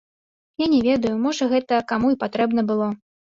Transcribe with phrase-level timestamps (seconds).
[0.61, 2.91] Я не ведаю, можа гэта каму і патрэбна было.